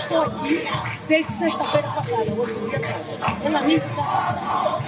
Estou 0.00 0.22
aqui 0.22 0.66
desde 1.06 1.30
sexta-feira 1.30 1.88
passada, 1.88 2.32
outro 2.32 2.70
dia 2.70 2.80
só. 2.82 2.94
Ela 3.44 3.60
nem 3.60 3.78
de 3.78 3.88
cassação. 3.90 4.82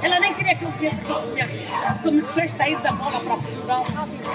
Ela 0.00 0.20
nem 0.20 0.34
queria 0.34 0.54
que 0.54 0.64
eu 0.64 0.70
viesse 0.70 1.00
aqui 1.00 1.20
de 1.20 1.30
minha 1.32 1.48
filha. 1.48 1.98
Como 2.00 2.16
me 2.16 2.22
fez 2.22 2.52
sair 2.52 2.78
da 2.78 2.92
bola 2.92 3.18
para 3.18 3.36
Portugal. 3.38 3.84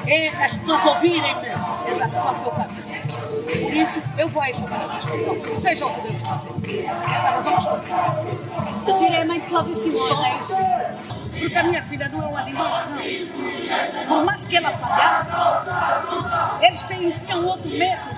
É, 0.05 0.27
as 0.27 0.58
pessoas 0.58 0.85
ouvirem 0.85 1.21
mesmo 1.41 1.66
essa 1.88 2.08
razão 2.08 2.34
que 2.35 2.45
eu 2.45 2.52
faço. 2.52 2.76
Por 3.62 3.73
isso, 3.73 4.04
eu 4.18 4.27
vou 4.27 4.41
a 4.41 4.49
esta 4.49 4.68
manifestação. 4.68 5.58
Seja 5.58 5.85
o 5.85 5.94
que 5.94 6.02
Deus 6.02 6.21
fazer. 6.21 6.85
Essa 7.16 7.30
razão 7.30 7.54
eu 7.54 7.57
estou. 7.59 7.80
A 8.85 8.91
senhora 8.91 9.16
é 9.16 9.26
mãe 9.26 9.40
de 9.40 9.48
Cláudio 9.48 9.76
Simões, 9.76 10.12
é 10.12 10.40
isso? 10.40 10.55
porque 11.40 11.55
a 11.55 11.63
minha 11.63 11.84
filha 11.84 12.09
não 12.09 12.23
é 12.23 12.27
um 12.27 12.38
animal, 12.38 12.70
não. 12.90 14.07
Por 14.07 14.26
mais 14.26 14.44
que 14.44 14.57
ela 14.57 14.71
falhasse, 14.71 15.32
eles 16.62 16.84
têm, 16.84 17.12
tinham 17.12 17.46
outro 17.46 17.70
método 17.70 18.16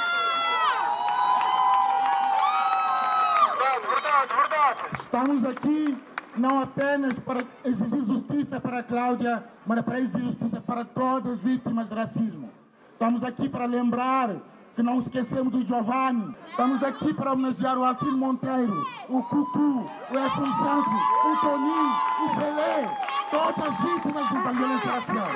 Verdade, 3.59 4.33
verdade. 4.35 4.99
Estamos 4.99 5.45
aqui 5.45 5.97
não 6.37 6.59
apenas 6.59 7.17
para 7.19 7.43
exigir 7.63 8.03
justiça 8.03 8.59
para 8.59 8.79
a 8.79 8.83
Cláudia, 8.83 9.43
mas 9.65 9.81
para 9.81 9.99
exigir 9.99 10.25
justiça 10.25 10.59
para 10.59 10.83
todas 10.83 11.33
as 11.33 11.39
vítimas 11.39 11.87
de 11.87 11.95
racismo. 11.95 12.49
Estamos 12.93 13.23
aqui 13.23 13.47
para 13.47 13.65
lembrar 13.65 14.35
que 14.75 14.83
não 14.83 14.99
esquecemos 14.99 15.51
do 15.51 15.65
Giovanni. 15.65 16.35
Estamos 16.49 16.83
aqui 16.83 17.13
para 17.13 17.33
homenagear 17.33 17.77
o 17.77 17.85
Altino 17.85 18.17
Monteiro, 18.17 18.85
o 19.09 19.23
Cucu, 19.23 19.89
o 20.11 20.17
Edson 20.17 20.45
Santos, 20.45 20.93
o 21.25 21.37
Toninho, 21.41 21.93
o 22.23 22.35
Celé, 22.35 22.97
todas 23.31 23.65
as 23.65 23.77
vítimas 23.81 24.29
da 24.43 24.51
violência 24.51 24.91
racial. 24.91 25.27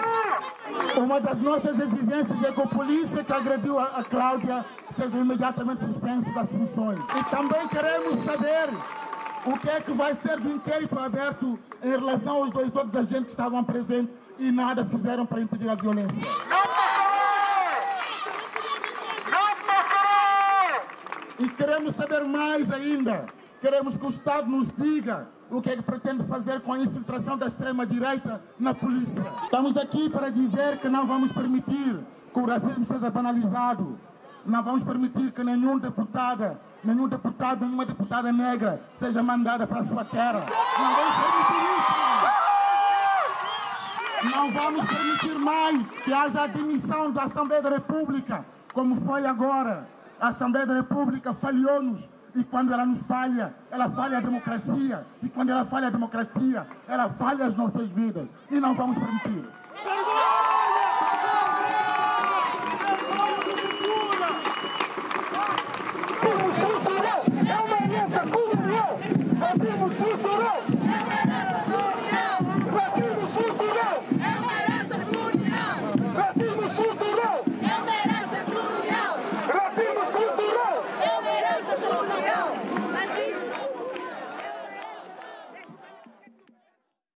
Uma 0.98 1.20
das 1.20 1.40
nossas 1.40 1.80
exigências 1.80 2.44
é 2.44 2.52
que 2.52 2.62
a 2.62 2.68
polícia 2.68 3.24
que 3.24 3.34
agrediu 3.34 3.80
a 3.80 4.04
Cláudia 4.04 4.66
seja 4.92 5.18
imediatamente 5.18 5.80
suspensa 5.80 6.32
das 6.34 6.50
funções. 6.50 7.00
E 7.18 7.24
também 7.30 7.68
queremos 7.70 8.20
saber 8.20 8.70
o 9.46 9.58
que 9.58 9.70
é 9.70 9.80
que 9.82 9.92
vai 9.92 10.14
ser 10.16 10.40
do 10.40 10.52
inquérito 10.52 11.00
aberto 11.00 11.58
em 11.82 11.90
relação 11.90 12.38
aos 12.38 12.52
dois 12.52 12.76
outros 12.76 12.96
agentes 12.96 13.26
que 13.26 13.32
estavam 13.32 13.64
presentes 13.64 14.14
e 14.38 14.52
nada 14.52 14.86
fizeram 14.86 15.26
para 15.26 15.42
impedir 15.42 15.70
a 15.70 15.76
violência. 15.76 16.18
Não 16.18 16.62
passará! 16.68 17.80
Não 19.32 19.56
passará! 19.66 20.82
E 21.40 21.48
queremos 21.48 21.96
saber 21.96 22.26
mais 22.26 22.70
ainda. 22.72 23.26
Queremos 23.62 23.98
que 23.98 24.06
o 24.06 24.10
Estado 24.10 24.50
nos 24.50 24.72
diga 24.74 25.28
o 25.50 25.62
que 25.62 25.70
é 25.72 25.76
que 25.76 25.82
pretende 25.82 26.24
fazer 26.26 26.60
com 26.62 26.74
a 26.74 26.80
infiltração 26.80 27.38
da 27.38 27.48
extrema-direita 27.48 28.42
na 28.60 28.74
polícia. 28.74 29.26
Estamos 29.44 29.78
aqui 29.78 30.10
para 30.10 30.30
dizer 30.30 30.78
que 30.78 30.90
não 30.90 31.08
vamos 31.08 31.32
permitir 31.32 32.00
que 32.34 32.40
o 32.40 32.46
racismo 32.46 32.84
seja 32.86 33.10
banalizado. 33.10 33.98
Não 34.46 34.64
vamos 34.64 34.84
permitir 34.84 35.32
que 35.32 35.44
nenhum 35.44 35.80
deputada, 35.80 36.60
nenhum 36.84 37.08
deputado, 37.08 37.66
nenhuma 37.66 37.86
deputada 37.86 38.32
negra 38.32 38.82
seja 38.96 39.24
mandada 39.24 39.66
para 39.66 39.80
a 39.80 39.84
sua 39.84 40.06
terra. 40.06 40.46
Não 40.78 40.94
vamos 40.96 41.16
permitir 41.16 41.64
isso. 41.78 42.00
Não 44.36 44.52
vamos 44.52 44.86
permitir 44.86 45.40
mais 45.40 45.90
que 45.92 46.14
haja 46.14 46.44
a 46.44 46.48
demissão 46.48 47.12
da 47.12 47.24
Assembleia 47.24 47.62
da 47.62 47.70
República, 47.70 48.46
como 48.74 48.96
foi 48.98 49.26
agora. 49.26 49.88
A 50.20 50.28
Assembleia 50.30 50.66
da 50.66 50.74
República 50.74 51.34
falhou-nos 51.34 52.10
e 52.36 52.44
quando 52.44 52.74
ela 52.74 52.86
nos 52.86 53.00
falha, 53.00 53.54
ela 53.72 53.90
falha 53.90 54.18
a 54.18 54.22
democracia. 54.22 55.06
E 55.24 55.30
quando 55.30 55.50
ela 55.50 55.66
falha 55.66 55.88
a 55.88 55.90
democracia, 55.90 56.68
ela 56.88 57.10
falha 57.10 57.46
as 57.46 57.56
nossas 57.56 57.90
vidas. 57.90 58.30
E 58.52 58.60
não 58.60 58.76
vamos 58.76 58.98
permitir. 58.98 59.48